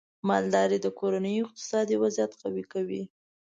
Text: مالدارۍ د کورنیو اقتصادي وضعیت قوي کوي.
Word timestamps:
مالدارۍ 0.27 0.77
د 0.81 0.87
کورنیو 0.99 1.43
اقتصادي 1.47 1.95
وضعیت 2.03 2.31
قوي 2.41 2.63
کوي. 2.73 3.03